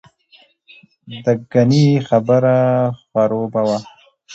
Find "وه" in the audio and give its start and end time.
3.67-3.77